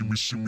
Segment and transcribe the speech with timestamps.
[0.00, 0.38] 睡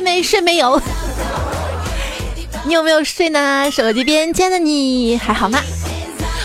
[0.00, 0.80] 没睡没有？
[2.64, 3.70] 你有没有睡呢？
[3.70, 5.60] 手机边亲爱的你还好吗？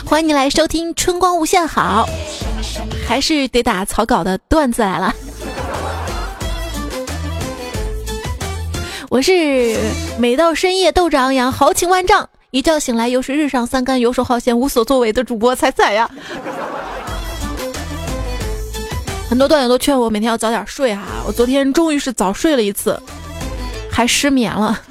[0.05, 2.07] 欢迎你来收听春光无限好，
[3.07, 5.13] 还是得打草稿的段子来了。
[9.13, 9.77] 我是
[10.17, 16.09] 每到深夜斗志昂扬，豪情万丈，一觉醒来又是日上三竿，游手好闲，无所作为的主播彩彩呀。
[19.29, 22.99] 很多段友都劝我每天要早点睡哈，我昨天终于是早睡了一次，
[23.87, 24.81] 还失眠了。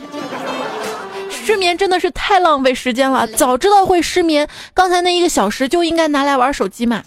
[1.28, 7.02] 失眠真的是太浪费时间了，早知道会失眠，刚才那一个小时就应该拿来玩手机嘛。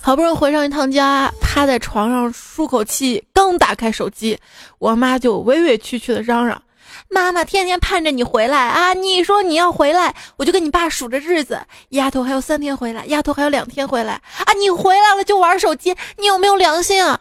[0.00, 4.38] 好不容易回上一趟家，趴在床上舒口气，刚打开手机，
[4.78, 6.62] 我妈就委委屈屈的嚷嚷
[7.10, 8.94] ：“妈妈天天盼着你回来啊！
[8.94, 11.60] 你说你要回来，我就跟你爸数着日子，
[11.90, 14.52] 丫头还有三天回来，丫头还有两天回来啊！
[14.58, 17.20] 你回来了就玩手机，你有没有良心啊？”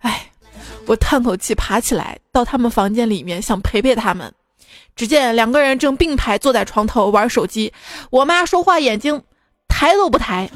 [0.00, 0.28] 哎。
[0.86, 4.34] 我叹口气，爬起来到他们房间里面，想陪陪他们。
[4.96, 7.72] 只见两个人正并排坐在床头玩手机，
[8.10, 9.22] 我妈说话眼睛
[9.82, 10.48] 抬都不抬。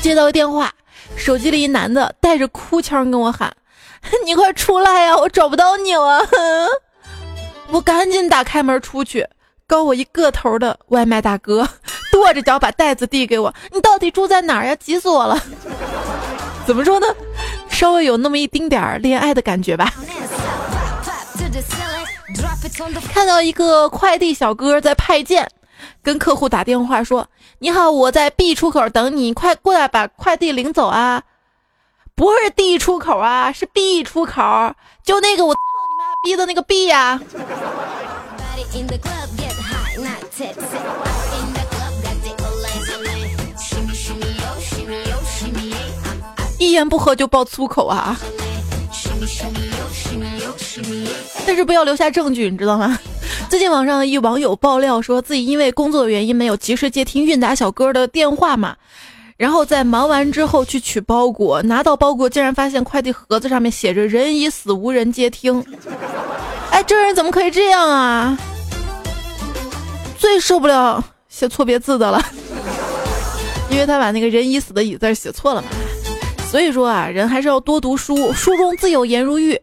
[0.00, 0.72] 接到电话，
[1.16, 3.52] 手机里一男的带着哭腔跟我喊
[4.24, 6.24] ：“你快出来呀，我找不到你了！”
[7.72, 9.26] 我赶紧打开门出去。
[9.66, 11.68] 高我一个头的外卖大哥
[12.12, 14.76] 跺着脚把袋子递给我，你到底住在哪儿呀？
[14.76, 15.42] 急死我了！
[16.64, 17.06] 怎么说呢？
[17.68, 19.92] 稍微有那么一丁点儿恋爱的感觉吧。
[23.12, 25.50] 看到一个快递小哥在派件，
[26.02, 27.28] 跟客户打电话说
[27.60, 31.22] ：“你好，我在 B 出口等你，快过来把快递领走啊！”
[32.16, 37.20] 不是 D 出口啊，是 B 出口，就那个我操你妈逼的那个 B 呀！
[46.60, 48.16] 一言不合就爆粗口啊！
[51.46, 52.98] 但是不要留下证据，你知道吗？
[53.50, 58.76] 最近网上一网友爆料说自己因为工作原因没有及时接听韵达小哥的电话嘛，
[59.36, 65.64] 然后在忙完之后去取包裹，拿到包裹竟然发现快递盒子上面写着“人已死，无人接听”。
[66.70, 68.38] 哎，这人怎么可以这样啊？
[70.18, 72.20] 最受不了写错别字的了，
[73.70, 75.68] 因为他把那个人已死的已字写错了嘛。
[76.50, 79.60] 所以说啊，人还是要多读书，书中自有颜如玉，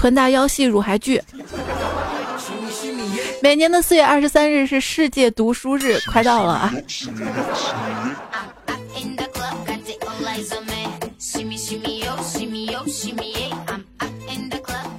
[0.00, 1.22] 臀大腰细乳还巨。
[3.42, 6.72] 每年的四月二十三日是世界读书日，快到了啊！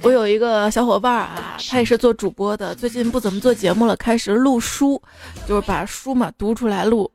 [0.02, 5.02] 我有一个小伙伴啊，他也是做主播的，最近不怎么做节目了，开始录书，
[5.48, 7.10] 就是把书嘛读出来录，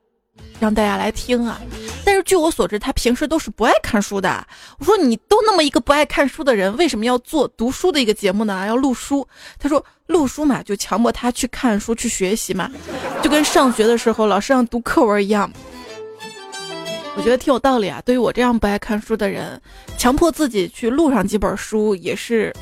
[0.59, 1.59] 让大家来听啊。
[2.06, 4.47] 但是据我所知，他平时都是不爱看书的。
[4.79, 8.66] 我说你都那么一个不爱看书的人，为什么要做读书的一个节目呢？
[8.66, 9.28] 要录书？
[9.59, 12.72] 他说录书嘛，就强迫他去看书去学习嘛，
[13.22, 15.51] 就跟上学的时候老师让读课文一样。
[17.16, 18.01] 我觉得挺有道理啊。
[18.06, 19.62] 对于我这样不爱看书的人，
[19.97, 22.53] 强迫自己去录上几本书也是。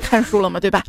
[0.00, 0.60] 看书了嘛？
[0.60, 0.84] 对吧？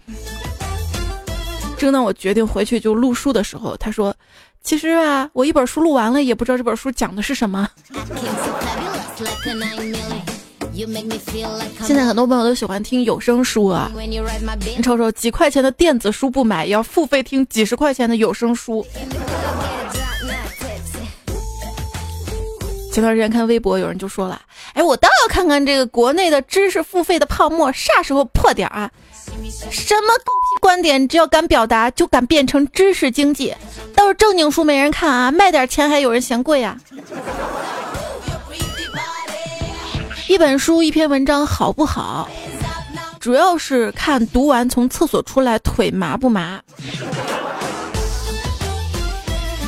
[1.78, 4.16] 正当我决定回去就录书的时候，他说
[4.64, 7.70] ：“其实啊，我一本书录完了，也不知道这本书讲的是什么。”
[11.86, 13.92] 现在很多朋友都喜欢听有声书啊，
[14.76, 18.86] 你瞅瞅，几块钱的电子书不买，要付费听几十块钱的有声书。
[22.92, 24.42] 前段时间看微博，有人就说了
[24.74, 28.90] ：“哎，我倒要看看这个国内的知识付费的泡沫啥时候破点啊？
[29.72, 33.54] 什么狗屁观点，只要敢表达，就敢变成知识经济。
[33.96, 36.78] 倒是正经书没人看啊，卖点钱还有人嫌贵啊。
[40.28, 42.30] 一本书、一篇文章好不好，
[43.20, 46.62] 主要是看读完从厕所出来腿麻不麻。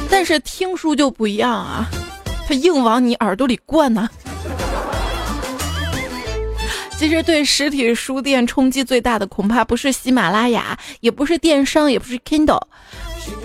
[0.09, 1.87] 但是听书就不一样啊。”
[2.47, 4.07] 它硬往你耳朵里灌呢。
[6.97, 12.61] 其实对实体书店冲击最大的，恐怕不是喜马拉雅，也不是电商，也不是 Kindle，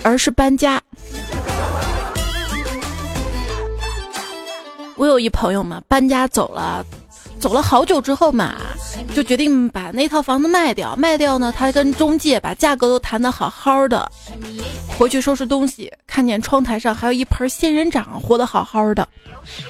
[0.03, 0.81] 而是搬家。
[4.95, 6.85] 我有一朋友嘛，搬家走了。
[7.41, 8.55] 走了好久之后嘛，
[9.15, 10.95] 就决定把那套房子卖掉。
[10.95, 14.09] 卖掉呢，他跟中介把价格都谈得好好的。
[14.95, 19.07] 回去收拾东西，看见窗台上还有一盆仙人掌，活得好好的。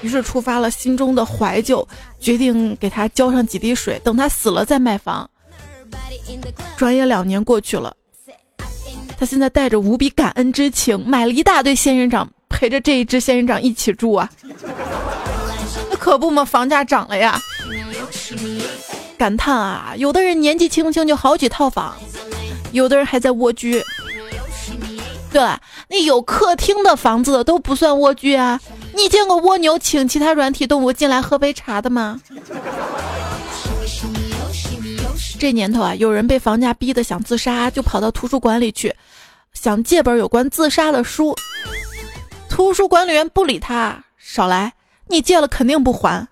[0.02, 1.88] 于是触发了心中的怀旧，
[2.20, 5.30] 决定给他浇上几滴水，等他死了再卖房。
[6.76, 7.96] 转眼两年过去了，
[9.18, 14.30] 他现在带着无比感恩之情，买了一大堆仙人掌，陪着这一只仙人掌一起住啊。
[15.90, 17.40] 那可不嘛，房价涨了呀。
[19.18, 21.96] 感叹啊，有的人年纪轻轻就好几套房，
[22.72, 23.84] 有的人还在蜗居。
[25.32, 28.60] 对了，那有客厅的房子都不算蜗居啊。
[28.94, 32.20] 你见过蜗牛请其他软体动物进来喝杯茶的吗？
[35.40, 38.94] 这年头啊，有人被房价逼得想自杀，就跑到图书馆里去，
[39.54, 41.36] 想借本有关自杀的书。
[42.50, 44.74] 图书管理员不理他，少来，
[45.08, 46.28] 你借了肯定不还。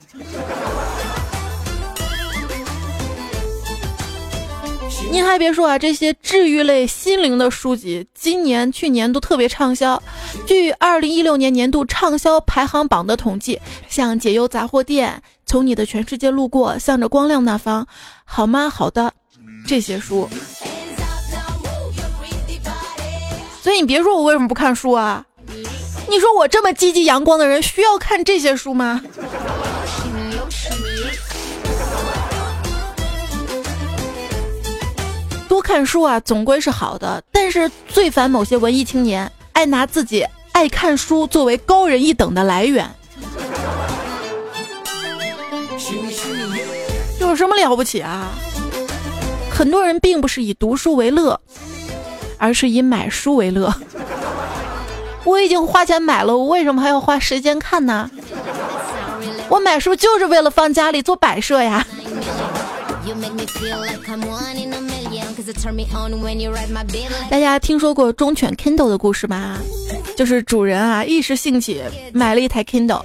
[5.12, 10.02] 您还别说啊，这些治愈类、心灵的书籍，今年、去年都特别畅销。
[10.46, 13.60] 据二零一六年年度畅销排行榜的统计，
[13.90, 15.12] 像《解忧杂货店》
[15.46, 17.82] 《从你的全世界路过》《向着光亮那方》
[18.24, 18.70] 《好吗？
[18.70, 19.12] 好的》
[19.68, 20.30] 这些书。
[23.62, 25.26] 所以你别说我为什么不看书啊？
[26.08, 29.02] 你说我这么积极阳光的人，需要看这些书吗？
[35.50, 37.22] 多看书啊，总归是好的。
[37.32, 42.88] 但是最烦某些文艺青年爱拿自己爱看书作为高人一等的来源。
[47.20, 48.30] 有什么了不起啊？
[49.52, 51.42] 很多人并不是以读书为乐，
[52.38, 53.74] 而是以买书为乐。
[55.24, 58.10] 我已经花钱买了，我为什么还要花时间看呢？
[59.50, 61.86] 我买书就是为了放家里做摆设呀。
[67.30, 69.58] 大家听说过忠犬 Kindle 的故事吗？
[70.16, 71.82] 就是主人啊一时兴起
[72.14, 73.02] 买了一台 Kindle，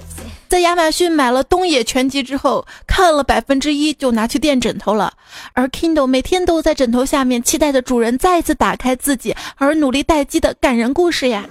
[0.47, 5.13] 在亚马逊买了东野全集之后，看了百分之一就拿去垫枕头了。
[5.53, 11.45] 而 Kindle 每天都在枕头下面期待着主人再次打开自己而努力待机的感人故事呀。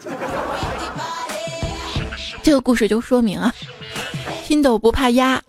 [2.42, 3.52] 这个故事就说明啊
[4.46, 5.42] ，Kindle 不怕压，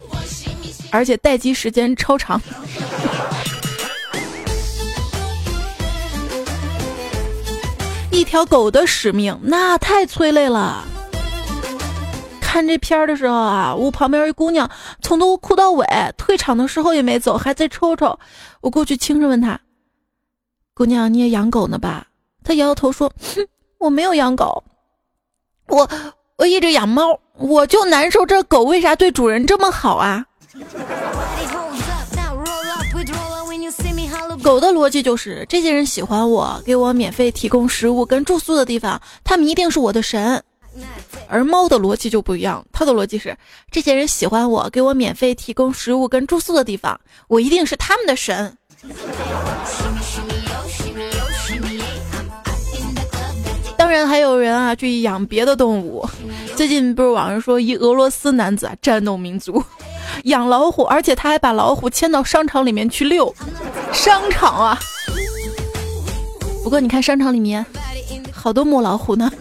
[0.89, 2.41] 而且待机时间超长。
[8.15, 10.85] 一条狗的使命，那太催泪了。
[12.39, 14.71] 看这片儿的时候啊，我旁边一姑娘
[15.01, 15.85] 从头哭到尾，
[16.15, 18.17] 退场的时候也没走，还在抽抽。
[18.61, 19.59] 我过去轻声问她
[20.73, 22.07] ：“姑娘，你也养狗呢吧？”
[22.41, 23.45] 她摇摇头说：“哼，
[23.79, 24.63] 我没有养狗，
[25.67, 25.89] 我
[26.37, 30.25] 我一直养猫，我就难受，这狗为啥对主人这么好啊？”
[34.45, 40.43] 狗的逻辑就是，这些人喜欢我，给我免费提供食物跟住宿的地方，他们一定是我的神。
[41.27, 43.35] 而猫的逻辑就不一样，它的逻辑是，
[43.71, 48.55] 这些人喜欢我，给我免费提供食物跟住宿的地方，我一定是他们的神。
[53.75, 56.07] 当然还有人啊去养别的动物，
[56.55, 59.63] 最近不是网上说一俄罗斯男子啊战斗民族。
[60.23, 63.33] 养老虎，而且他还把老虎牵到商场里面去遛。
[63.93, 64.79] 商场啊！
[66.63, 67.65] 不过你看商场里面
[68.31, 69.31] 好多母老虎呢。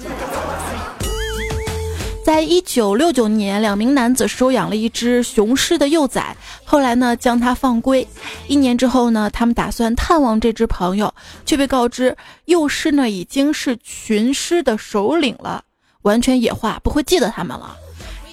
[2.25, 6.35] 在一九六九年，两名男子收养了一只雄狮的幼崽，
[6.65, 8.07] 后来呢将它放归。
[8.47, 11.15] 一年之后呢，他们打算探望这只朋友，
[11.45, 12.17] 却被告知
[12.47, 15.65] 幼狮呢已经是群狮的首领了，
[16.03, 17.77] 完全野化，不会记得他们了。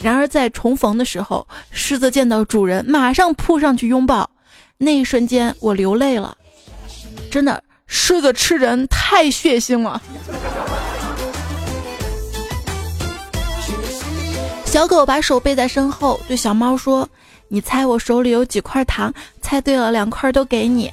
[0.01, 4.29] 然而在重逢的时候，狮子见到主人，马上扑上去拥抱。
[4.77, 6.35] 那一瞬间，我流泪了。
[7.29, 10.01] 真的，狮子吃人太血腥了。
[14.65, 17.07] 小狗把手背在身后，对小猫说
[17.49, 19.13] ：“你猜我手里有几块糖？
[19.41, 20.91] 猜对了，两块都给你。”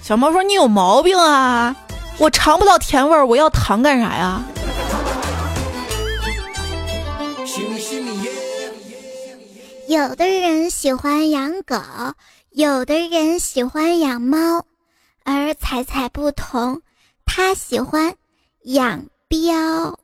[0.00, 1.74] 小猫说：“你有毛病啊！
[2.18, 4.42] 我尝不到甜味儿，我要糖干啥呀？”
[9.90, 11.74] 有的人喜欢养狗，
[12.50, 14.64] 有的人喜欢养猫，
[15.24, 16.80] 而彩彩不同，
[17.26, 18.14] 他喜欢
[18.62, 19.96] 养膘。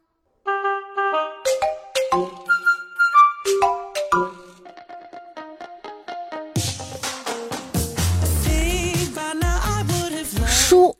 [10.48, 10.96] 书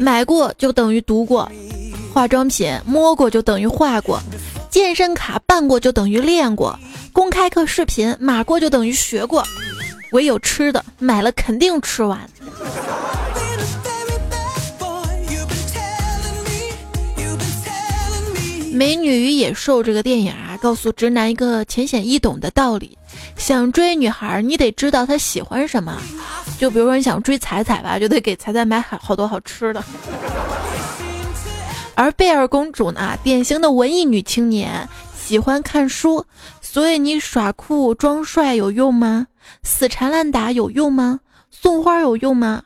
[0.00, 1.48] 买过就等于读过，
[2.12, 4.20] 化妆品摸过就等于画过，
[4.72, 6.76] 健身卡办过就等于练过。
[7.14, 9.44] 公开课视频码过就等于学过，
[10.10, 12.18] 唯有吃的买了肯定吃完。
[18.76, 22.98] 《美女与野兽》这个电影啊，告诉直男一个浅显易懂的道理：
[23.36, 25.96] 想追女孩，你得知道她喜欢什么。
[26.58, 29.80] 就比如说你想追彩彩吧，就得给彩彩买好好多好吃的。
[31.94, 36.26] 而贝尔公主呢，典型的文艺女青年，喜欢看书。
[36.74, 39.28] 所以你耍酷装帅有用吗？
[39.62, 41.20] 死缠烂打有用吗？
[41.48, 42.64] 送花有用吗？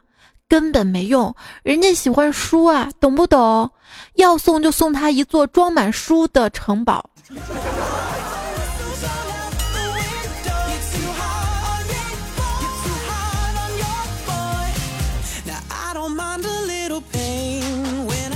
[0.48, 1.36] 根本没用。
[1.62, 3.70] 人家喜欢书啊，懂不懂？
[4.14, 7.10] 要送就送他一座装满书的城堡。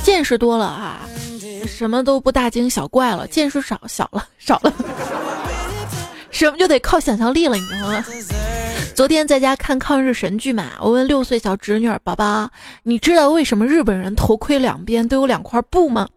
[0.03, 1.09] 见识多了啊，
[1.67, 4.71] 什么都不大惊小怪了；见识少小了，少了。
[6.33, 8.05] 什么就得靠想象力了，你知道吗？
[8.97, 12.51] 昨天在家看抗日神剧嘛，我问六岁小侄女儿：“宝宝，
[12.83, 16.09] 你知道为什么日本人头盔两边都有两块布吗？”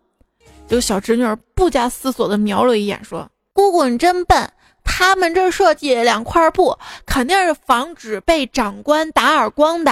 [0.67, 4.51] 就小侄女儿不加思索的瞄了一眼，说：“姑姑你真笨，
[4.83, 9.91] 他们这设计两块布，肯定是防止被长官打耳光的。”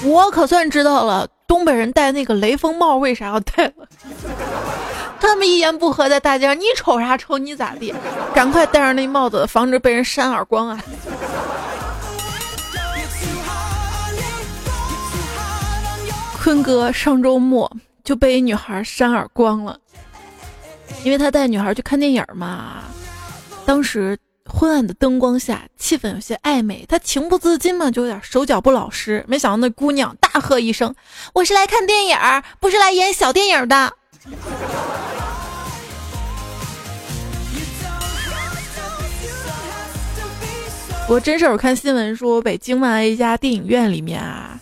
[0.04, 1.28] 我可算知道了。
[1.50, 3.88] 东北人戴那个雷锋帽为啥要戴了？
[5.18, 7.92] 他们一言不合在大街上，你瞅啥瞅你咋地？
[8.32, 10.80] 赶快戴上那帽子，防止被人扇耳光啊！
[16.40, 17.68] 坤哥上周末
[18.04, 19.76] 就被一女孩扇耳光了，
[21.02, 22.84] 因为他带女孩去看电影嘛，
[23.66, 24.16] 当时。
[24.50, 29.24] 昏暗的灯光下，气氛有些暧昧，他情不自禁嘛，就有点手脚不老实。
[29.28, 30.94] 没想到那姑娘大喝一声
[31.32, 32.18] ：“我是来看电影，
[32.58, 33.92] 不是来演小电影的。
[41.08, 44.60] ”我真事儿，我看新闻说，北京嘛一家电影院里面啊，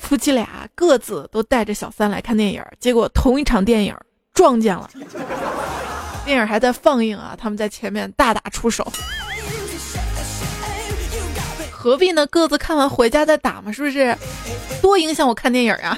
[0.00, 3.94] 夫妻俩各自都带着小三来看电影，结果同一场电影
[4.32, 4.90] 撞见了。
[6.24, 8.84] 电影还在放映啊，他们在前面大打出手，
[11.86, 12.26] 何必呢？
[12.26, 14.12] 各自看完回家再打嘛，是不是？
[14.82, 15.96] 多影响我看电影呀！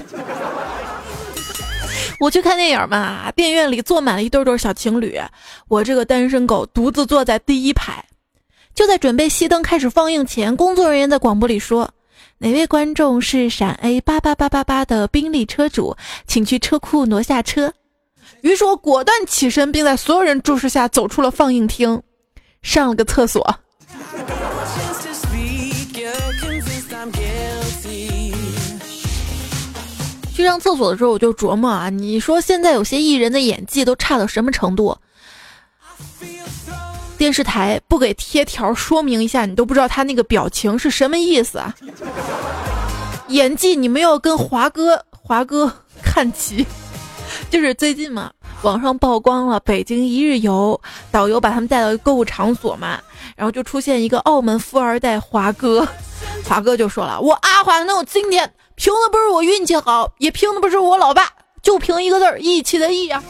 [2.19, 5.19] 我去看电影嘛，电影院里坐满了一对对小情侣，
[5.67, 8.05] 我这个单身狗独自坐在第一排。
[8.75, 11.89] 就在准备熄灯开始放映前，工作人员在广播里说
[12.37, 17.73] ：“哪位观众是陕 A 八八八八八的宾利车主，请去车库挪下车。”
[18.41, 21.99] 于是我果断起身，并在所有人注视下走出了放映厅，
[22.61, 23.55] 上了个厕所。
[30.49, 34.97] 上厕所的时候，我就琢磨啊，你说现在有些艺人的演技都差到什么程度？
[37.19, 41.75] 电视台不给贴条说明一下，你都不知道他那个表情是什么意思啊？
[43.27, 46.65] 演技你们要跟华哥华哥 看齐。
[47.51, 48.31] 就是最近嘛，
[48.63, 52.99] 网上曝光了北京一日游导游把他们带到购物场所嘛，
[53.35, 55.87] 然后就出现一个澳门富二代华哥，
[56.43, 63.21] 华哥就说了：“我阿华能有今天，凭的不是我运气好，也凭的不是我老爸，就凭一个字儿，义气的义啊！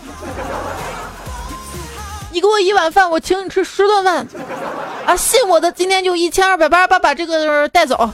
[2.31, 4.27] 你给我一碗饭，我请你吃十顿饭，
[5.07, 8.11] 啊，信我的，今天就一千二百八十八把这个带走。”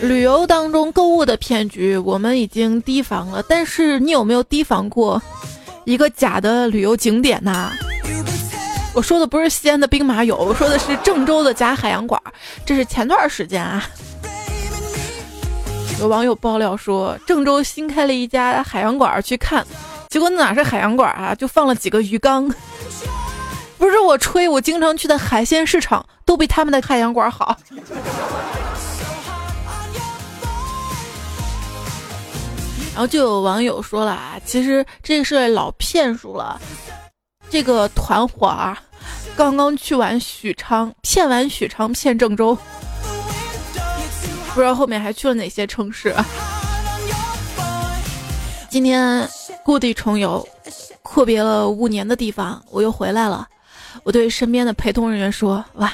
[0.00, 3.42] 旅游当中购物的骗局，我们已经提防了。
[3.48, 5.20] 但是你有没有提防过
[5.84, 7.72] 一个假的旅游景点呢？
[8.98, 12.20] 我说的不是西安的兵马俑，我说的是郑州的假海洋馆。
[12.66, 13.88] 这是前段时间啊，
[16.00, 19.64] 有网友爆料说郑州新开了一家海洋馆，去看，
[20.08, 22.52] 结果那哪是海洋馆啊，就放了几个鱼缸。
[23.78, 27.56] 不是我吹，我经常去的海鲜市场都比他们的海洋馆好。
[32.94, 36.60] 然后就有网友说了啊，其实这是老骗术了。
[37.50, 38.76] 这个团伙啊，
[39.38, 42.58] 刚刚去完许昌，骗完许昌，骗郑州，
[44.52, 46.12] 不知道后面还去了哪些城市。
[48.68, 49.28] 今天
[49.64, 50.44] 故地重游，
[51.04, 53.46] 阔别了五年的地方，我又回来了。
[54.02, 55.92] 我对身边的陪同人员说：“哇，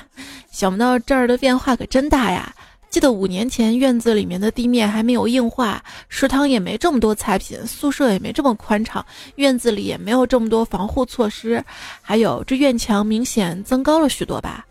[0.51, 2.51] 想不到这儿的变化可真大呀。”
[2.95, 11.61] 记得五年前，院子里面的地面还没有硬化，食堂也没这么多菜品，宿舍也没这么宽敞，院子里也没有这么多防护措施，
[12.01, 14.65] 还有这院墙明显增高了许多吧？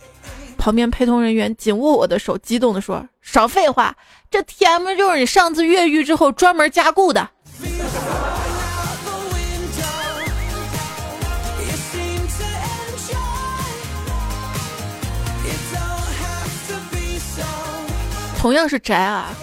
[0.57, 3.93] 旁边陪同人员紧握我的手，激动地说：“少废话，
[4.31, 7.29] 这 T M 就是你上次越狱之后专门加固的。”
[18.43, 19.33] 同样是宅啊，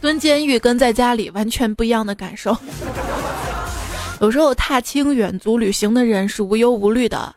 [0.00, 2.56] 蹲监狱跟在家里完全不一样的感受。
[4.20, 7.32] 有时候踏青远足旅行的人是无忧无虑的，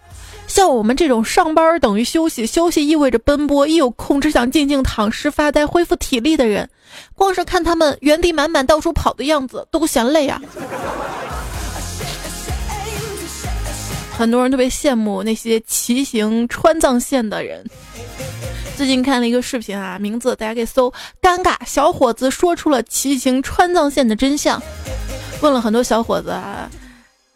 [0.48, 6.67] 像我们这种上班等于休息，休息意味着奔波，一有空只想静静躺尸发呆，恢复体力的人，
[7.13, 10.41] 光是看他们原地满满到处跑的样子都嫌累啊。
[14.17, 17.63] 很多人特别羡慕那些骑行川藏线的人。
[18.75, 24.62] 最近看了一个视频啊，名字大家可以搜“尴尬小伙子说出了骑行川藏线的真相”。
[25.42, 26.70] 问了很多小伙子啊，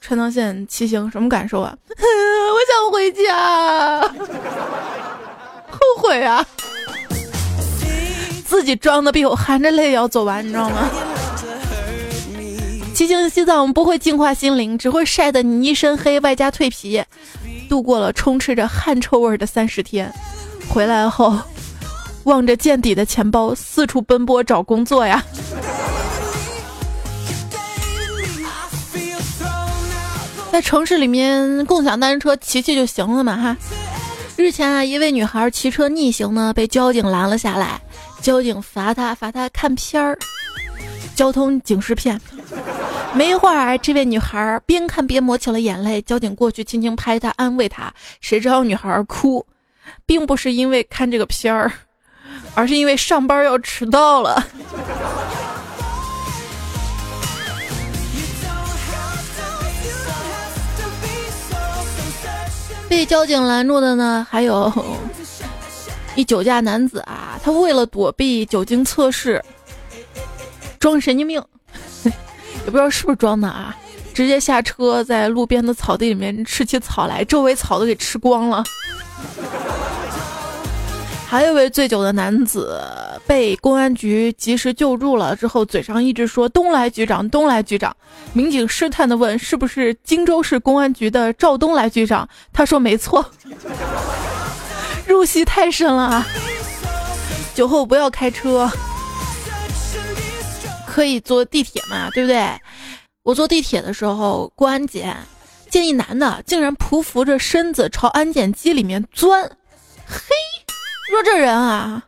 [0.02, 1.76] 川藏线骑行什么感受啊？
[1.88, 4.02] 我想回家，
[5.70, 6.46] 后悔啊！
[8.46, 10.90] 自己装的比我含着泪也要走完，你知道吗？
[12.94, 17.04] 骑行西藏不会净化心灵，只会晒得你一身黑，外加蜕皮。
[17.70, 20.12] 度过了充斥着汗臭味的三十天，
[20.70, 21.36] 回来后，
[22.26, 25.24] 望着见底的钱包，四处奔波找工作呀。
[30.52, 33.58] 在城市里面共享单车骑骑就行了嘛哈。
[34.36, 37.82] 日前啊，一位女孩骑车逆行呢，被交警拦了下来，
[38.22, 40.18] 交警罚她罚她看片儿，
[41.16, 42.20] 交通警示片。
[43.14, 46.02] 没一会儿，这位女孩边看边抹起了眼泪。
[46.04, 47.92] 交警过去轻轻拍她，安慰她。
[48.22, 49.46] 谁知道女孩哭，
[50.06, 51.72] 并不是因为看这个片儿，
[52.56, 54.46] 而是因为上班要迟到了。
[62.90, 64.72] 被交警拦住的呢，还有
[66.16, 69.44] 一酒驾男子啊，他为了躲避酒精测试，
[70.80, 71.44] 装神经病。
[72.04, 73.76] 也不知道是不是装的啊！
[74.14, 78.64] 直接下车，在路边的草地里面吃起草来，周围草都给吃光了。
[81.28, 82.82] 还有一位醉酒的男子
[83.26, 87.94] 被公安局及时救助了之后，嘴上一直说“东来局长，东来局长”。
[88.32, 93.26] 民警试探的问：“是不是荆州市公安局的赵东来局长？”他说：“没错。”
[95.06, 96.26] 入戏太深了啊！
[97.54, 98.72] 酒后不要开车。
[100.86, 102.50] 可以坐地铁嘛，对不对？
[103.24, 105.16] 我坐地铁的时候过安检，
[105.70, 109.44] 见一男的竟然匍匐着身子朝安检机里面钻，
[110.06, 110.20] 嘿，
[111.10, 112.04] 说这人啊，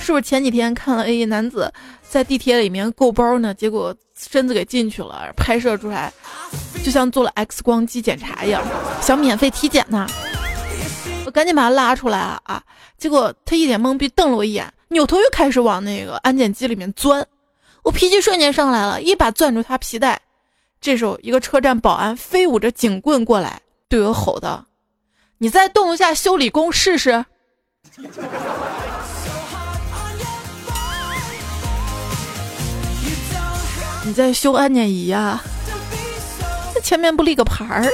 [0.00, 1.72] 是不是前几天看了一男子
[2.08, 3.52] 在地铁里面够包呢？
[3.54, 6.12] 结果身子给进去了，拍摄出来
[6.84, 8.62] 就像做了 X 光机检查一样，
[9.02, 10.06] 想免费体检呢。
[11.26, 12.62] 我赶紧把他拉出来啊啊！
[12.98, 17.24] 结果他一脸懵逼，瞪了我一眼，扭头又开始往那个安检机里面钻。
[17.82, 20.20] 我脾气瞬间上来了，一把攥住他皮带。
[20.80, 24.64] 这时候，一个车站保安飞舞着警棍过来，对我吼道
[25.36, 27.26] ：“你再动一下修理工试试！”
[34.06, 35.42] 你在修安检仪呀？
[36.74, 37.86] 那前面不立个牌儿？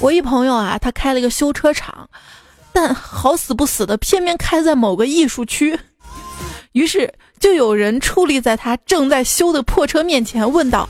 [0.00, 2.08] 我一朋友啊，他开了一个修车厂，
[2.72, 5.78] 但好死不死的，偏偏开在某个艺术区，
[6.72, 7.12] 于是。
[7.40, 10.86] 就有人矗立在他正在修的破车面前，问道：“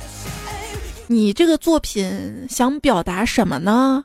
[1.07, 4.05] 你这个作品想表达什么呢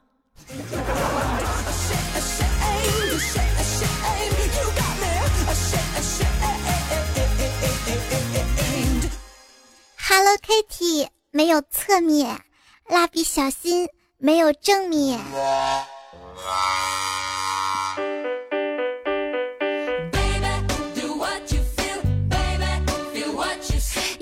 [10.08, 12.40] ？”Hello Kitty 没有侧面，
[12.88, 15.20] 蜡笔小新没有正面。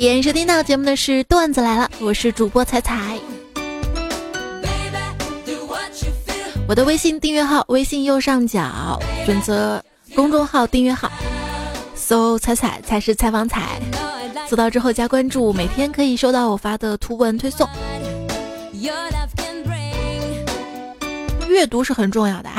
[0.03, 3.17] 演收听到节目的是段子来了，我是主播彩彩。
[6.67, 9.81] 我的微信订阅号，微信右上角选择
[10.13, 11.09] 公众号订阅号，
[11.95, 13.79] 搜“彩彩”才是采访彩。
[14.49, 17.65] 搜到之后加关注，每天可以收到我发的图文推送。
[21.47, 22.49] 阅读是很重要的。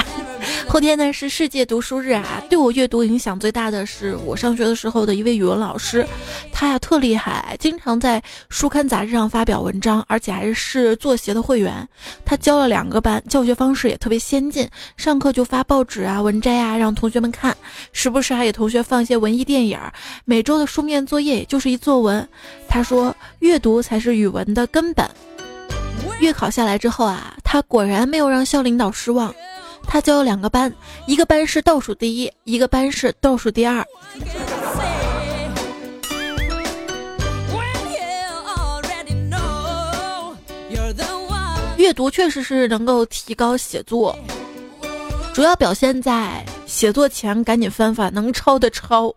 [0.74, 6.04] 后天呢是世界读书日啊，对我阅读影响最大的是我上学的时候的一位语文老师，
[6.52, 11.88] 他呀特厉害，经常在书刊杂志上发表文章，而且还是作协的会员。
[12.24, 17.56] 他教了两个班，教学方式也特别先进，上课就发报纸啊、文摘啊让同学们看，
[17.92, 19.78] 时不时还给同学放一些文艺电影。
[20.24, 22.28] 每周的书面作业也就是一作文。
[22.66, 25.08] 他说阅读才是语文的根本。
[26.18, 29.32] 月考下来之后啊，他果然没有让校领导失望。
[29.86, 30.72] 他教两个班，
[31.06, 33.84] 一个班是倒数第一，一个班是倒数第二。
[41.76, 44.16] 阅读确实是能够提高写作，
[45.34, 49.14] 主要表现在写作前赶紧翻翻，能抄的抄。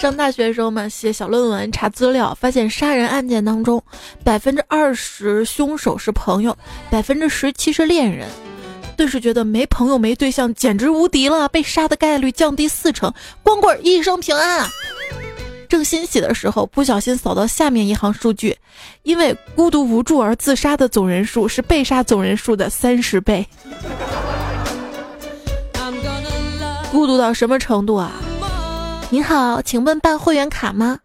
[0.00, 3.84] 上大学的时候嘛，写小论文查资料，发现杀人案件当中，
[4.24, 6.56] 百分之二十凶手是朋友，
[6.88, 8.26] 百分之十七是恋人，
[8.96, 14.66] 顿时觉得没朋友没对象简直无敌了，被杀的概率降低四成，光棍一生平安。
[15.68, 18.56] 正欣喜的时候，不小心扫到下面一行数据，
[19.02, 23.46] 因为孤独无助而自杀的总人数是被杀总人数的三十倍。
[26.90, 28.10] 孤独到什么程度啊？
[29.12, 31.00] 您好，请问办会员卡吗？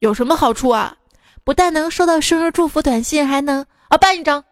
[0.00, 0.96] 有什么好处啊？
[1.44, 4.42] 不但能收到生日祝福短信，还能啊办一张。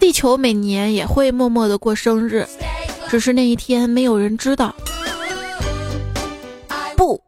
[0.00, 2.44] 地球每年也会默默的过生日，
[3.08, 4.74] 只是那一天没有人知道。
[6.96, 7.22] 不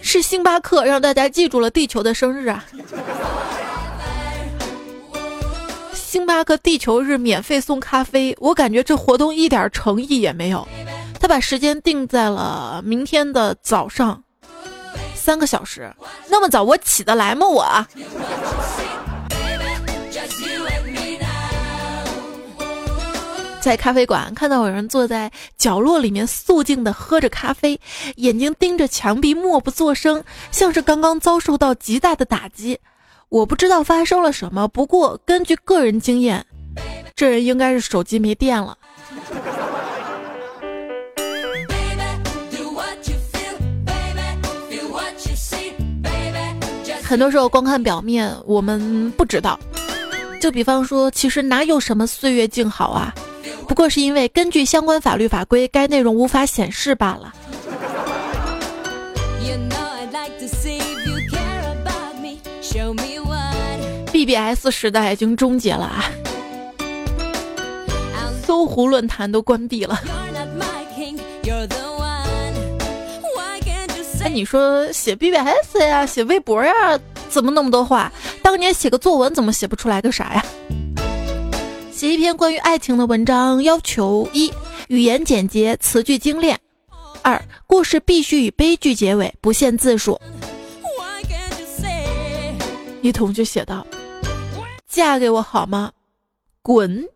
[0.00, 2.64] 是星巴克让大家记住了地球的生日啊。
[6.08, 10.66] 星巴克地球日免费送咖啡，我感觉这活动一点诚意也没有。
[11.20, 14.24] 他把时间定在了明天的早上，
[15.14, 15.94] 三个小时，
[16.30, 17.46] 那么早我起得来吗？
[17.46, 17.86] 我。
[23.60, 27.78] 在咖啡馆看到有人坐在角落里面肃静的喝着咖啡，
[28.16, 32.78] 眼睛盯着墙壁，默不作声，像是刚刚遭受到极大的打击。
[33.30, 36.44] 我不知道发生了什么，不过根据个人经验，
[37.14, 38.76] 这人应该是手机没电了。
[47.02, 49.58] 很多时候光看表面，我们不知道。
[50.40, 53.14] 就比方说，其实哪有什么岁月静好啊，
[53.66, 57.34] 不过是因为根据相关法律法规，该内容无法显示罢了。
[64.28, 66.04] BBS 时代已经终结了啊！
[68.46, 69.98] 搜狐论坛都关闭了。
[74.22, 78.12] 哎，你说写 BBS 呀，写微博呀，怎么那么多话？
[78.42, 80.44] 当年写个作文怎么写不出来个啥呀？
[81.90, 84.52] 写一篇关于爱情的文章，要求一
[84.88, 86.54] 语言简洁，词句精炼；
[87.22, 90.20] 二故事必须以悲剧结尾，不限字数。
[93.00, 93.86] 一同学写道。
[94.98, 95.92] 嫁给我好吗？
[96.60, 97.08] 滚！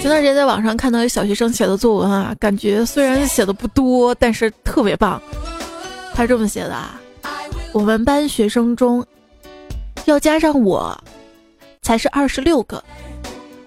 [0.00, 5.20] 前段时间在网上看到有小学生写的作文啊，感觉虽然写的不多，但是特别棒。
[6.14, 6.98] 他这么写的啊：
[7.74, 9.04] 我们班学生中
[10.06, 10.98] 要加上我，
[11.82, 12.82] 才是二十六个。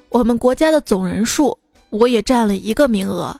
[0.09, 1.55] 我们国家的总人数，
[1.91, 3.39] 我也占了一个名额。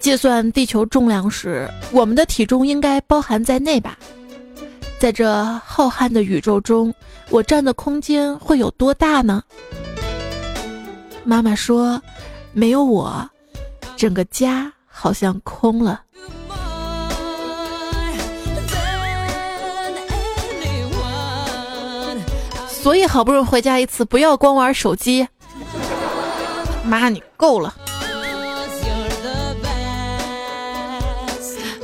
[0.00, 3.98] 计算地球重量时，我们的体重应该包含在内吧？
[4.98, 6.94] 在这浩瀚的宇宙中，
[7.30, 9.42] 我占的空间会有多大呢？
[11.24, 12.00] 妈妈说
[12.54, 13.28] ：“没有我，
[13.96, 16.02] 整个家好像空了。”
[22.70, 25.28] 所以好不容易回家一次，不要光玩手机。
[26.84, 27.74] 妈，你够了。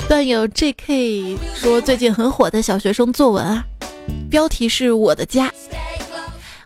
[0.07, 3.65] 段友 J.K 说：“最近很火的小学生作文啊，
[4.29, 5.51] 标题是我的家。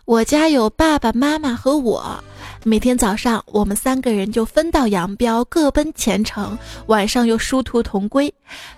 [0.04, 2.22] 我家有爸爸妈妈和我，
[2.64, 6.54] 每天早上我们三个人就分道扬镳，各奔前程；
[6.86, 8.32] 晚上又殊途同归。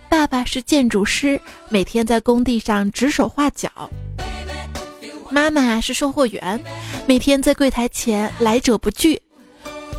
[0.08, 3.68] 爸爸是建筑师，每天在工地上指手画脚；
[5.28, 6.62] 妈妈是售货员，
[7.04, 9.20] 每天在柜台前来者不拒。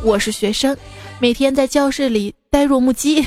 [0.02, 0.74] 我是学生，
[1.18, 3.26] 每天在教室里呆若木鸡。”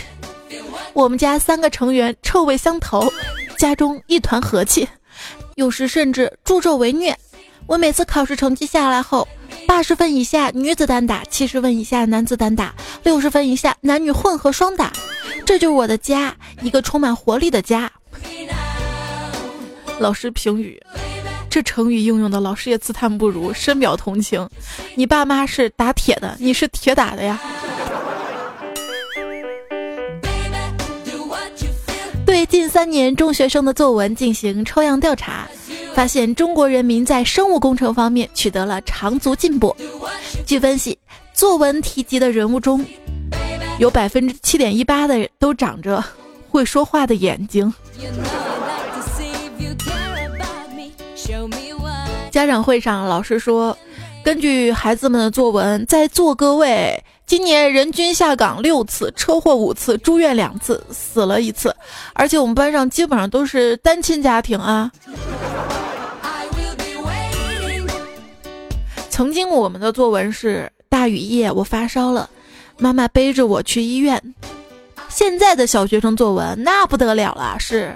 [0.98, 3.08] 我们家三个成员臭味相投，
[3.56, 4.90] 家中一团和气，
[5.54, 7.16] 有时甚至助纣为虐。
[7.68, 9.28] 我每次考试成绩下来后，
[9.68, 14.92] 八十分以下女子单打，七十分以下男子单打，六十分以下男女混合双打。
[15.46, 17.92] 这就是我的家，一个充满活力的家。
[20.00, 20.82] 老师评语：
[21.48, 24.50] 这成语应用的老师也自叹不如，深表同情。
[24.96, 27.40] 你爸妈是打铁的，你是铁打的呀。
[32.28, 35.48] 对近三年中学生的作文进行抽样调查，
[35.94, 39.74] 发现中国人民在生物工程方面取得了长足进步。
[40.46, 41.00] 据分析，
[41.34, 42.86] 作文提及的人物中，
[43.80, 46.04] 有百分之七点一八的人都长着
[46.50, 47.74] 会说话的眼睛。
[52.30, 53.76] 家长会上，老师说，
[54.22, 61.76] 根据孩子们的作文，在座各位今年人均下岗六次，车祸五次，住院两次，死了一次，
[62.14, 64.90] 而且我们班上基本上都是单亲家庭啊。
[69.10, 72.30] 曾经我们的作文是大雨夜，我发烧了，
[72.78, 74.22] 妈妈背着我去医院。
[75.10, 77.94] 现在的小学生作文那不得了了，是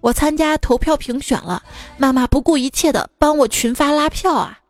[0.00, 1.60] 我参加投票评选了，
[1.96, 4.60] 妈妈不顾一切的帮我群发拉票啊。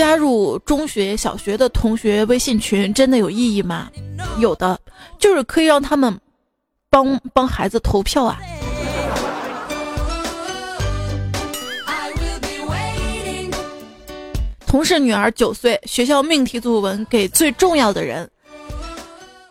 [0.00, 3.90] 加入中学、小学的同学微信群真的有意义吗？
[4.38, 4.80] 有的，
[5.18, 6.18] 就是可以让他们
[6.88, 8.38] 帮帮孩子投票啊。
[14.66, 18.26] 同事女儿九岁，学校命题作文给最重要的人，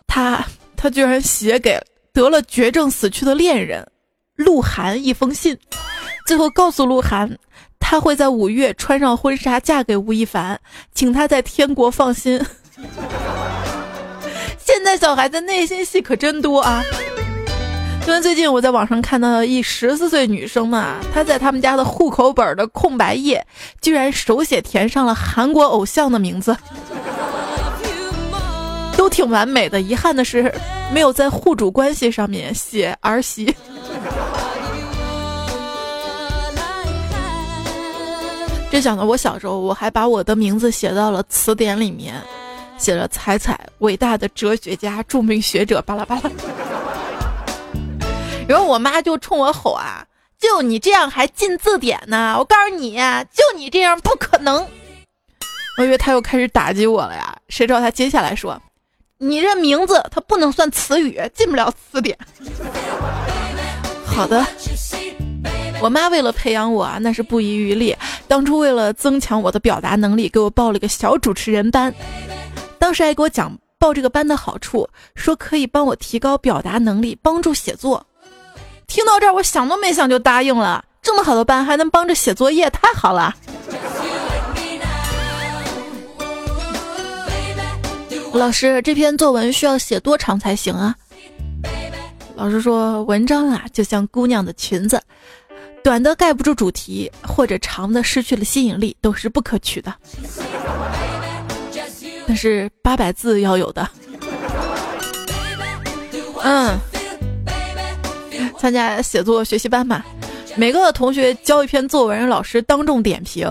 [0.08, 0.44] 他
[0.76, 1.80] 他居然写给
[2.12, 3.88] 得了绝症死去的恋人
[4.34, 5.56] 鹿晗一封信，
[6.26, 7.38] 最后告诉鹿晗，
[7.90, 10.56] 他会在五月穿上婚纱嫁给吴亦凡，
[10.94, 12.40] 请他在天国放心。
[14.64, 16.84] 现在小孩子内心戏可真多啊！
[18.06, 23.44] 因为最近我在网上看到一十四岁女生嘛，她在他们家的户口本的空白页，
[23.80, 26.56] 居然手写填上了韩国偶像的名字，
[28.96, 29.80] 都挺完美的。
[29.80, 30.54] 遗憾的是，
[30.94, 33.52] 没有在户主关系上面写儿媳。
[38.70, 42.14] 这想到我小时候，我还把我的名字写到了词典里面，
[42.78, 46.30] 写了“彩彩，伟大的哲学家，著名学者”，巴拉巴拉。
[48.46, 50.06] 然后我妈就冲我吼啊
[50.38, 52.36] ：“就你这样还进字典呢？
[52.38, 52.96] 我告诉你，
[53.32, 54.64] 就你这样不可能。”
[55.76, 58.60] 我以为她又开始打击我了呀，谁知道她接下来说
[59.18, 62.16] ：“你这名字它不能算词语，进不了词典。
[64.06, 64.46] ”好的，
[65.80, 67.96] 我妈为了培养我啊，那是不遗余力。
[68.28, 71.92] 当初为了增强我的表达能力，给我报了个小主持人班。
[72.78, 78.06] 当时还给我讲报这个班的好处，说可以帮我提高表达能力，帮助写作。
[78.86, 80.84] 听到这儿，我想都没想就答应了。
[81.00, 83.34] 这么好的班，还能帮着写作业，太好了。
[88.34, 90.94] 老师，这篇作文需要写多长才行啊？
[92.36, 95.00] 老师说，文章啊，就像姑娘的裙子，
[95.82, 99.94] 短的盖不住主题，或者长的失去了吸引力，都是不可取的。
[102.26, 103.88] 但是八百字要有的。
[106.42, 106.78] 嗯。
[108.58, 110.04] 参加写作学习班嘛，
[110.54, 113.48] 每个同学交一篇作文，老师当众点评。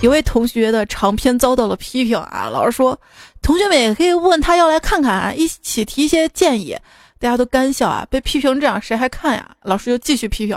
[0.00, 2.96] 有位同学的长篇遭到了批评啊，老师说，
[3.42, 6.76] 同学们也可以问他要来看看啊，一起提一些建议。
[7.18, 9.50] 大家都干笑啊，被批评这样谁还看呀？
[9.62, 10.56] 老师就继续批评，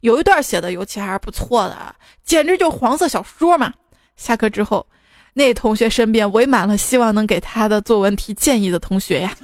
[0.00, 3.72] 有一段写的尤其还是不错的，简直就黄色小说嘛。
[4.16, 4.86] 下课之后，
[5.32, 9.36] 那同学身边围满了希望能给他的作文提建议的同学呀。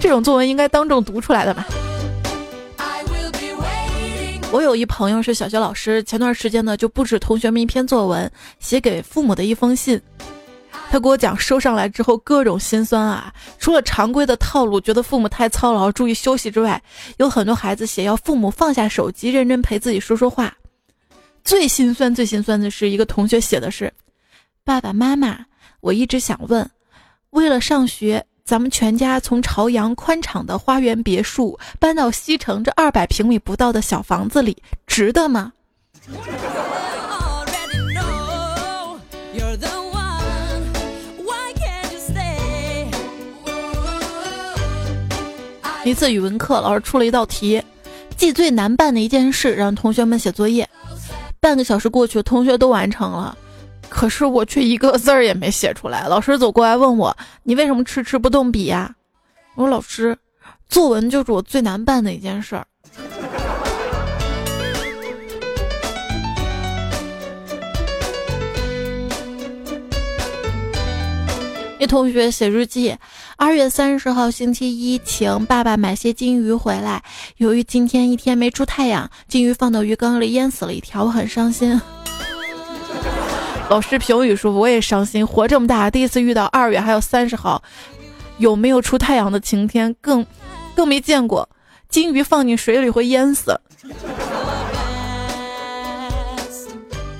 [0.00, 1.66] 这种作文应该当众读出来的吧？
[4.50, 10.00] 我有一朋友是小学老师，前段时间呢就布置同学们一篇作文，写给父母的一封信。
[10.90, 16.82] 他给我讲收上来之后各种心酸啊，除了常规的套路，觉得父母太操劳，注意休息之外，
[17.18, 20.52] 有很多孩子写要父母放下手机，认真陪自己说说话。
[21.44, 23.92] 最心酸、最心酸的是一个同学写的是
[24.64, 25.38] ：“爸爸妈妈，
[25.80, 26.68] 我一直想问，
[27.30, 35.52] 为了上学。”咱们全家从朝阳宽敞的花园别墅搬到西城这二百平米不到的小房子里，值得吗？
[45.88, 47.62] 一次语文课，老师出了一道题，
[48.14, 50.68] 记最难办的一件事，让同学们写作业。
[51.40, 53.36] 半个小时过去，同学都完成了。
[53.88, 56.06] 可是我却一个字儿也没写出来。
[56.06, 58.94] 老师走过来问我：“你为什么迟迟不动笔呀？”
[59.56, 60.14] 我说：“老师，
[60.68, 62.66] 作文就是我最难办的一件事儿。”
[71.78, 72.96] 一同学写日记：
[73.36, 77.00] 二月三十号星期一晴，爸爸买些金鱼回来。
[77.36, 81.80] 由于今天一天没出太阳，金鱼放到鱼缸里淹死了一条，我很伤心。
[83.70, 87.62] 老师评语说：“我也伤心，活这么大第一次遇到二月还有三十号
[88.38, 90.26] 有没有出太阳的晴天，更
[90.74, 91.48] 更没见过
[91.88, 93.56] 金鱼放进水里会淹死。”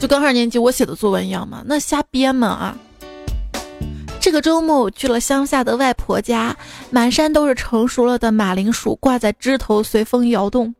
[0.00, 2.76] 就跟二年级我写的作文一样嘛，那瞎编嘛啊！
[4.28, 6.54] 这个周末我去了乡下的外婆家，
[6.90, 10.74] 满山都是成熟了的马铃薯，挂在枝头随风摇动。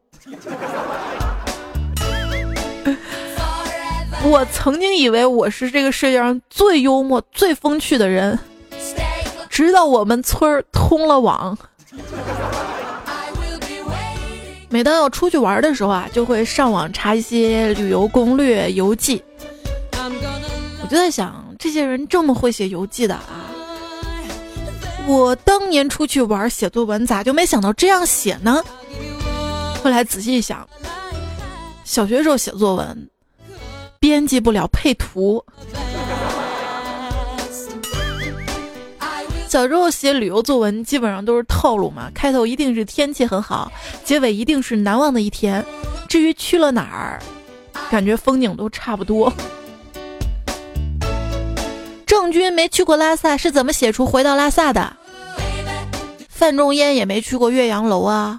[4.23, 8.39] 我曾经以为我是这个世界上最幽默、最风趣的人，
[9.49, 11.57] 直到我们村儿通了网。
[14.69, 19.23] 每当要出去玩的时候啊，就会上网查一些旅游攻略、游记。
[19.95, 23.51] 我就在想，这些人这么会写游记的啊，
[25.09, 28.63] 我当年出去玩写作文，咋就没想到这样写呢？
[29.83, 30.67] 后来仔细一想，
[31.85, 33.11] 小学时候写作文。
[34.01, 35.45] 编辑不了配图。
[39.49, 43.73] 小时候写旅游作文，基本上都是套路嘛，开头一定是天气很好，
[44.05, 45.65] 结尾一定是难忘的一天。
[46.09, 47.21] 至于去了哪儿，
[47.91, 49.33] 感觉风景都差不多。
[52.29, 54.95] 郑钧没去过拉萨，是怎么写出回到拉萨的？
[56.29, 58.39] 范仲淹也没去过岳阳楼啊。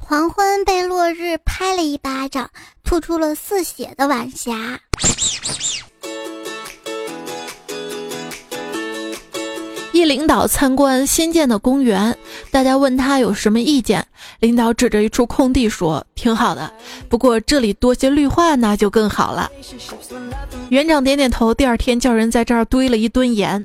[0.00, 2.50] 黄昏被落日拍了一巴掌，
[2.82, 4.80] 吐出了似血的晚霞。
[9.96, 12.14] 一领导参观新建的公园，
[12.50, 14.06] 大家问他有什么意见，
[14.40, 16.70] 领导指着一处空地说：“挺好的，
[17.08, 19.50] 不过这里多些绿化那就更好了。”
[20.68, 23.64] 园长点点头，第二天叫人在这儿堆了一吨盐，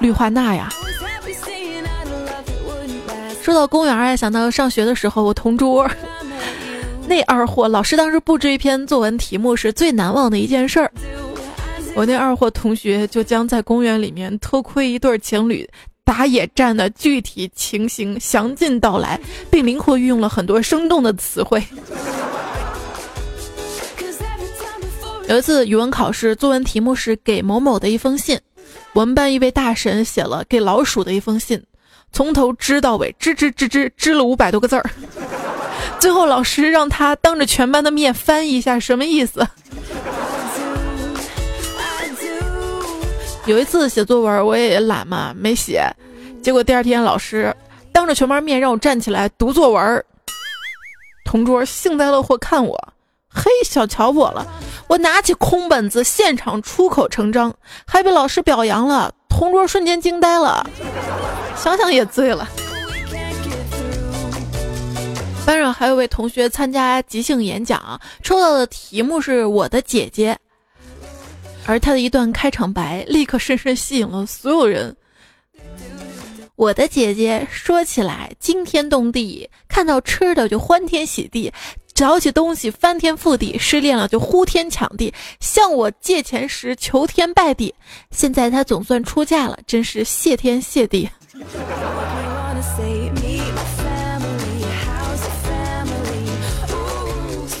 [0.00, 0.72] 氯化钠呀。
[3.42, 5.86] 说到公园啊，想到上学的时候，我同桌
[7.06, 10.90] 那二货，老师当时布置一篇作文题目是最难忘的一件事儿。
[11.98, 15.68] 我那二货同学就将在公园里面偷窥一对情侣
[16.04, 19.18] 打野战的具体情形详尽道来，
[19.50, 21.60] 并灵活运用了很多生动的词汇。
[25.26, 28.38] 有一次语文考试，作文题目是给某某的一封信，
[28.92, 31.60] 我们班一位大神写了给老鼠的一封信。
[32.12, 34.88] 从头织到尾，织织织织织了五百多个字儿，
[35.98, 39.44] 最后老师让他当着全班的面翻译一下什么意思。
[43.48, 45.82] 有一次写作文，我也懒嘛，没写，
[46.42, 47.54] 结果第二天老师
[47.90, 50.04] 当着全班面让我站起来读作文，
[51.24, 52.78] 同桌幸灾乐祸看我，
[53.32, 54.46] 嘿，小瞧我了，
[54.86, 57.54] 我拿起空本子现场出口成章，
[57.86, 60.68] 还被老师表扬了，同桌瞬间惊呆了。
[61.56, 62.46] 想想也醉了。
[65.46, 70.36] 班上还有位同学参加即兴演讲，抽到的题目是我的姐姐，
[71.68, 74.96] 而他的一段开场白立刻深深吸引了所有人。
[76.56, 81.52] 我的姐姐说起来惊天动地，看到吃的就欢天喜地，
[81.92, 87.74] 找起东西翻天覆地，失恋了就呼天抢地，向我借钱时求天拜地。
[88.10, 91.06] 现在她总算出嫁了，真是谢天谢地。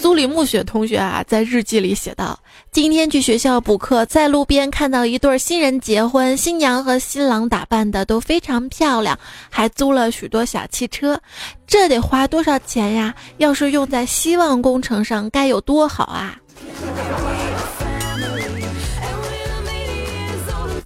[0.00, 2.38] 苏里木雪同学啊，在日记里写道
[2.70, 9.18] ：“今天去学校补课，在路边看到一对新人结婚，新娘和新郎打扮的都非常漂亮，
[9.50, 11.20] 还租了许多小汽车，
[11.66, 13.12] 这得花多少钱呀？
[13.38, 16.38] 要是用在希望工程上，该有多好啊！”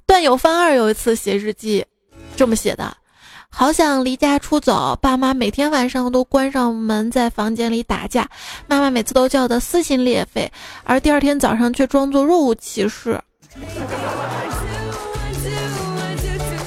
[0.07, 1.85] 段友方二有一次写日记。
[2.35, 2.97] 这么写的，
[3.55, 8.29] 好想离家出走，爸妈每天晚上都关上门在房间里打架，
[8.67, 10.51] 妈妈每次都叫得撕心裂肺，
[10.85, 13.21] 而第二天早上却装作若无其事。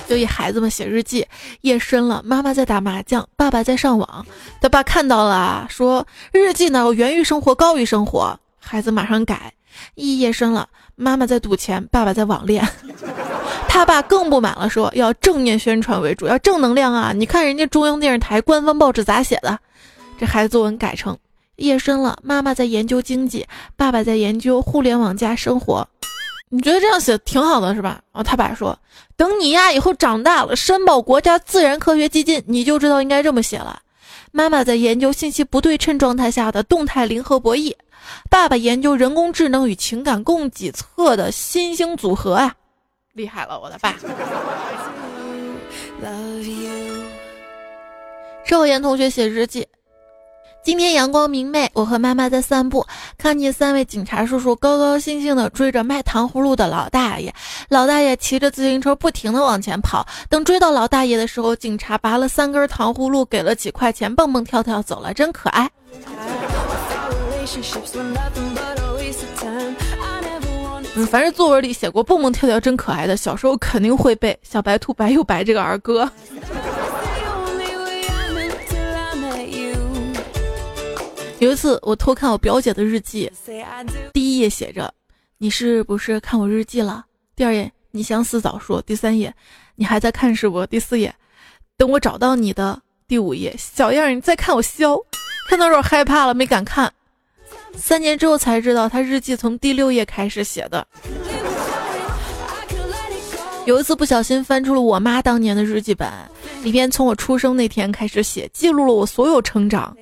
[0.07, 1.25] 就以孩子们写日记，
[1.61, 4.25] 夜深了，妈妈在打麻将，爸爸在上网，
[4.61, 9.51] 他爸看到了，说日记呢源于生活，高于生活，孩子马上改。
[9.95, 12.65] 一夜深了，妈妈在赌钱，爸爸在网恋。
[13.75, 17.11] 他爸更不满了，说要正面宣传为主，要正能量啊！
[17.13, 19.59] 你看人家中央电视台官方报纸咋写的？
[20.17, 21.17] 这孩子作文改成：
[21.57, 25.85] 夜深了，妈妈在研究经济，爸爸在研究互联网加生活。
[26.47, 27.99] 你觉得这样写挺好的是吧？
[28.13, 28.79] 然后他爸说：
[29.17, 33.81] 等你呀以后长大了，申报国家自然科学基金，你就知道应该这么写了。
[34.31, 37.73] 妈妈在研究信息不对称状态下的动态零和博弈，
[38.29, 42.55] 爸爸研究人工智能与情感供给侧的新兴组合啊。
[43.15, 43.95] 厉害了，我的爸！
[48.45, 49.65] 赵岩同学写日记：
[50.61, 52.85] 今天阳光明媚，我和妈妈在散步，
[53.17, 57.33] 看见三位警察叔叔高高兴兴地追着卖糖葫芦的老大爷。
[57.69, 65.71] 老大爷骑着自行车不停地往前跑，等追到老大爷的时候，警察拔了三根糖葫芦，给了几块钱，蹦蹦跳跳走了，真可爱。
[70.97, 76.09] 嗯，凡是作文里写过蹦蹦跳跳真可爱的，小时候肯定会背小白兔白又白这个儿歌。
[81.39, 83.29] 有一次我偷看我表姐的日记，
[84.13, 84.93] 第一页写着
[85.37, 89.33] ：“你是不是看我日记了？”第二页“你想死早说”，第三页
[89.75, 91.13] “你还在看是不？”第四页
[91.77, 94.97] “等我找到你的”，第五页“小样儿你再看我削”。
[95.49, 96.91] 看到时候害怕了，没敢看。
[97.77, 100.85] 三年之后才知道，他日记从第六页开始写的。
[103.65, 106.07] 有一次不小心翻出了我妈当年的日记本，
[106.63, 109.95] 里边从我出生那天开始写，记录了我所有成长。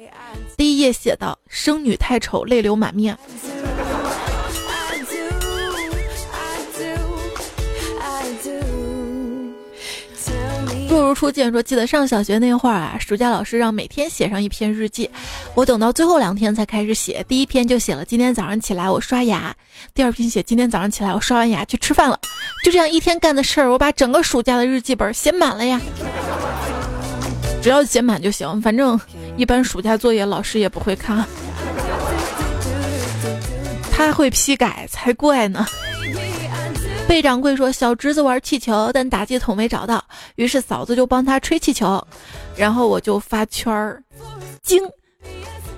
[0.57, 3.17] 第一页写道：“生女太丑，泪流满面。”
[10.93, 15.09] 若如初见说，记得上小学那会儿啊，暑假老师让每天写上一篇日记，
[15.55, 17.25] 我等到最后两天才开始写。
[17.27, 19.51] 第一篇就写了今天早上起来我刷牙，
[19.95, 22.19] 第二篇写今天早上起来我刷完牙去吃饭了。
[22.63, 25.81] 就这样一天干的事儿，我把整个暑假的日记本写满了呀。
[27.59, 28.99] 只要写满就行，反正
[29.35, 31.25] 一般暑假作业老师也不会看，
[33.91, 35.65] 他会批改才怪呢。
[37.07, 40.03] 贝掌柜说：“小侄子玩气球，但打气筒没找到，
[40.35, 42.05] 于是嫂子就帮他吹气球，
[42.55, 44.01] 然后我就发圈儿，
[44.63, 44.81] 惊！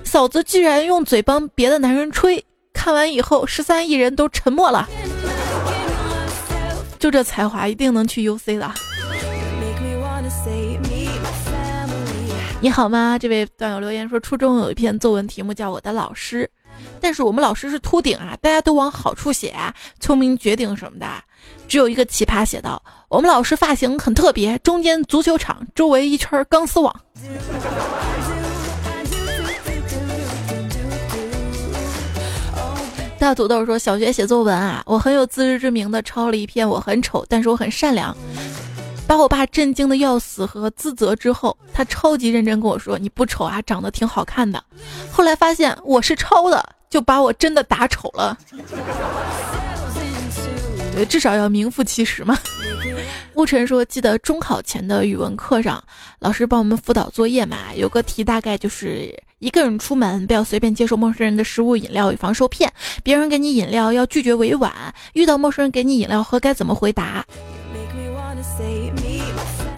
[0.02, 2.42] 嫂子居然用嘴帮别的男人吹。
[2.72, 4.88] 看完以后，十三亿人都沉默了。
[6.98, 8.72] 就这才华，一定能去 UC 的。
[12.60, 13.18] 你好吗？
[13.18, 16.44] 这位段友留言说，初中有一篇作文题目叫《我的老师》。”
[17.00, 21.06] 但是我们老师是秃顶啊，大家都往好处写啊，聪明绝顶什么的。
[21.68, 26.94] 只有一个奇葩写道：“我们老师发型很特别，中间足球场，周围一圈钢丝网。”
[33.18, 38.16] 大土豆说：“小学写作文啊，我很有自知之明的抄了一篇，我很丑，但是我很善良。”
[39.06, 44.62] 把我爸震惊的要死和自责之后，他超级认真跟我说：“你不丑啊，长得挺好看的。”
[45.12, 48.36] 后来发现我是抄的，就把我真的打丑了。
[51.08, 52.36] 至少要名副其实嘛。
[53.34, 55.82] 沐晨说：“记得中考前的语文课上，
[56.18, 62.72] 老师帮我们辅导作业嘛，有个题大概就是一个人出门不要随便接受陌生人的食物饮料，以防受骗。
[63.04, 64.72] 别人给你饮料要拒绝委婉。
[65.12, 67.24] 遇到陌生人给你饮料喝该怎么回答？”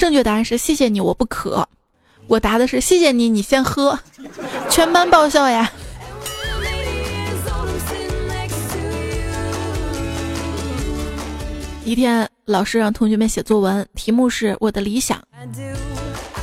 [0.09, 1.69] 正确答案是谢谢你，我不渴。
[2.29, 3.99] 我答的是谢谢你，你先喝。
[4.71, 5.71] 全班爆笑呀！
[11.85, 15.23] 一天，老师让同学们写作文，题目是我的理想。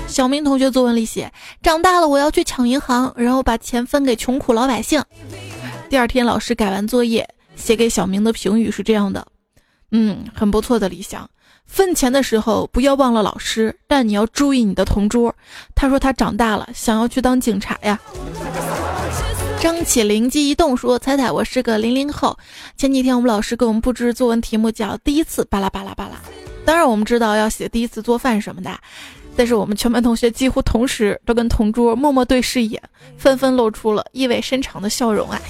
[0.05, 5.03] 小明同学作文里写：长大了我要去抢银行，然后把钱分给穷苦老百姓。
[5.89, 9.25] 第二天，老师改完作业，写给小明的评语是这样的：
[9.89, 11.27] 嗯，很不错的理想。
[11.67, 15.35] 分钱的时候不要忘了老师，但你要注意你的同桌。
[15.73, 17.99] 他说他长大了，想要去当警察呀。
[19.59, 22.37] 张起灵机一动说：“彩彩，我是个零零后。
[22.77, 26.11] 前几天我们老师给我们布置作文题目叫‘第一次巴拉巴拉巴拉’，
[26.63, 28.71] 当然我们知道要写第一次做饭什么的，
[29.35, 32.81] 但是我们全班同学几乎同时都跟同桌默默对视一眼，
[33.17, 35.41] 纷纷露出了意味深长的笑容啊。”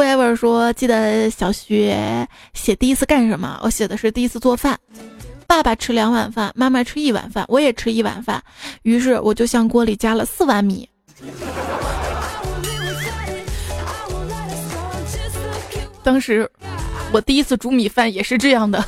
[0.00, 3.60] Forever 说：“记得小学写第一次干什么？
[3.62, 4.78] 我写的是第一次做饭。
[5.46, 8.42] 爸爸吃两碗饭，妈妈吃一碗饭，我也吃一碗饭。
[8.80, 10.88] 于是我就向锅里加了四碗米。
[16.02, 16.50] 当时
[17.12, 18.82] 我第一次煮米饭也是这样的。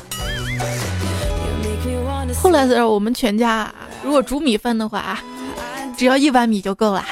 [2.41, 3.71] 后来的时候我们全家
[4.03, 5.19] 如果煮米饭的话，
[5.95, 7.05] 只要一碗米就够了。”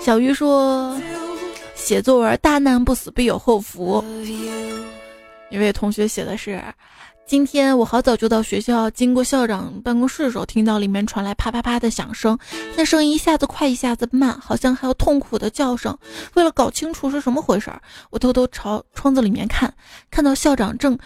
[0.00, 0.96] 小鱼说。
[1.78, 4.04] 写作文，大难不死必有后福。
[5.48, 6.62] 一位同学写的是：
[7.26, 12.36] 今天我好早就到学校，经过校长办公室的时候，听到里面传来啪啪啪的响声，
[12.76, 15.96] 那声音一下子快，一下子慢，好像还有痛苦的叫声。
[16.34, 19.72] 为了搞清楚是什么回事儿，我偷偷朝窗子里面看，
[20.10, 20.98] 看到校长正。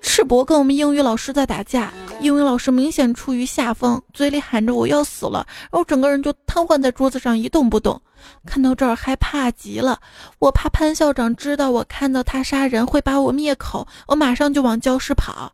[0.00, 8.00] 赤膊跟我们英语老师在打架，英语老师明显处于下风，嘴里喊着我要死了，然后整个人就瘫痪在桌子上一动不动。
[8.46, 10.00] 看到这儿害怕极了，
[10.38, 15.52] 我怕潘校长知道我看到他杀人会把我灭口，我马上就往教室跑。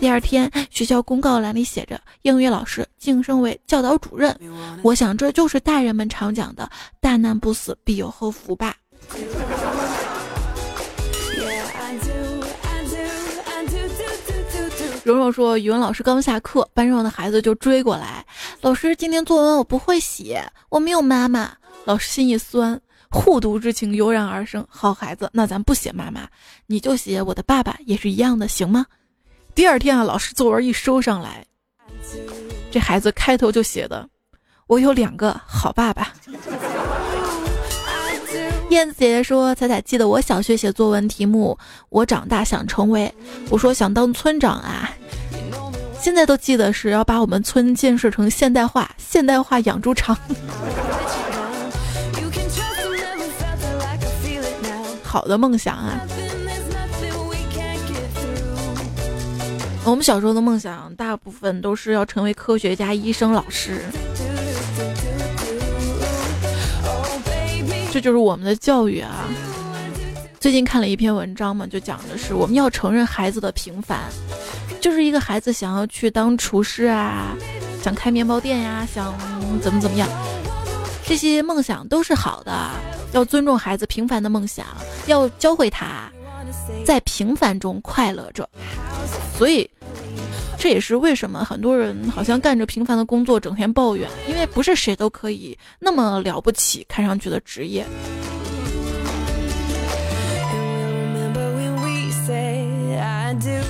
[0.00, 4.36] 第二天学校公告栏里写着英语老师晋升为教导主任，
[4.82, 6.68] 我想这就是大人们常讲的
[7.00, 8.74] 大难不死必有后福吧。
[15.04, 18.24] 蓉蓉说：“语文老师刚下课，班上的孩子就追过来。
[18.62, 21.52] 老师，今天作文我不会写，我没有妈妈。”
[21.84, 22.80] 老师心一酸，
[23.10, 24.66] 护犊之情油然而生。
[24.68, 26.26] 好孩子，那咱不写妈妈，
[26.66, 28.86] 你就写我的爸爸，也是一样的，行吗？
[29.54, 31.44] 第二天啊，老师作文一收上来，
[32.70, 34.08] 这孩子开头就写的
[34.66, 36.12] ：“我有两个好爸爸。”
[38.70, 41.56] 燕子姐姐说：“彩彩记得我小学写作文题目，
[41.90, 43.14] 我长大想成为……
[43.50, 44.90] 我说想当村长啊。
[46.00, 50.18] 现在都记得是要把我们村建设成现代化，现代化养猪场。
[55.14, 56.00] 好的梦想啊！
[59.84, 63.84] 我们小时候的梦想，大部分都是要成为科学家、医生、老师。”
[67.92, 69.28] 这就是我们的教育啊！
[70.40, 74.00] 最近看了一篇文章嘛，就讲的是我们要承认孩子的平凡，
[74.80, 77.36] 就是一个孩子想要去当厨师啊，
[77.84, 79.14] 想开面包店呀，想
[79.62, 80.08] 怎么怎么样，
[81.06, 82.70] 这些梦想都是好的，
[83.12, 84.66] 要尊重孩子平凡的梦想，
[85.06, 86.10] 要教会他
[86.84, 88.48] 在平凡中快乐着。
[89.38, 89.68] 所以。
[90.56, 97.84] 这也是为什么很多人好像干着平凡的工作，整天抱怨，因为不是谁都可以那么了不起，看上去的职业。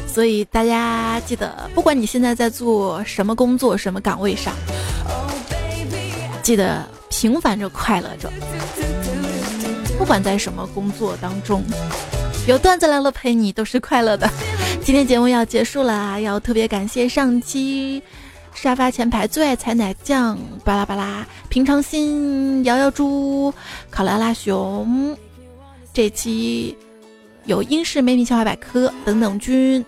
[0.06, 4.54] 所以大家记得，不管你现在在做什么工作、什么岗位上，
[6.44, 6.88] 记得
[7.24, 8.30] 平凡着、快乐着。
[9.96, 11.64] 不管在什么工作当中，
[12.46, 14.28] 有段子来了陪你，都是快乐的。
[14.84, 18.02] 今天节目要结束了，要特别感谢上期
[18.52, 23.50] 沙发前排最爱踩奶酱巴拉巴拉平常心摇摇猪
[23.88, 25.16] 考拉拉熊，
[25.94, 26.76] 这期
[27.46, 29.82] 有英式美女笑话百科等等君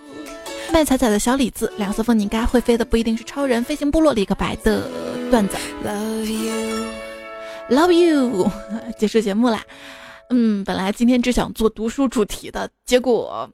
[0.73, 4.89] 卖彩彩的小李子两色风景该会飞的不一定是超人飞行部落里个白的
[5.29, 6.86] 段子，love
[7.69, 8.49] Love you，
[8.97, 9.61] 结束节目啦。
[10.29, 13.49] 嗯，本来今天只想做读书主题的，结果。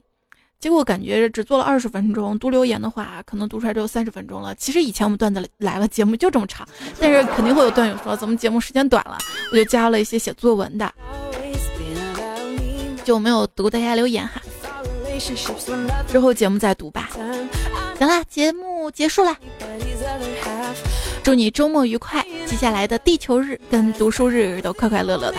[0.60, 4.54] 结果感觉只做了二十分钟，读留言的话可能读出来只有三十分钟了。
[4.54, 6.66] 其实以前我们段子来了节目就这么长，
[6.98, 9.18] 但是肯定会有段友说怎么节目时间短了，
[9.52, 10.90] 我就加了一些写作文的，
[13.04, 14.40] 就没有读大家留言哈。
[16.08, 17.10] 之后节目再读吧。
[17.98, 19.36] 行啦，节目结束啦，
[21.24, 25.38] 祝你周末愉快，接下来的地球日跟读书日都快快乐乐的。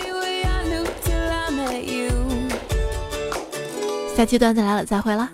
[4.16, 5.30] 下期段子来了，再会了。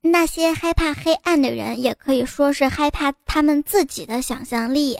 [0.00, 4.98] 那些害怕黑暗的人，也可以说是害怕他们自己的想象力。